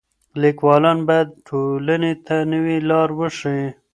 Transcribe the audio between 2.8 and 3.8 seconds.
لار وښيي.